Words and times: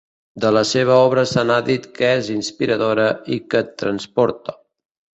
De 0.45 0.49
la 0.55 0.63
seva 0.69 0.95
obra 1.09 1.25
se 1.33 1.43
n'ha 1.51 1.59
dit 1.69 1.87
que 2.01 2.11
és 2.23 2.33
inspiradora 2.39 3.09
i 3.39 3.41
que 3.51 3.65
et 3.67 3.73
transporta. 3.87 4.61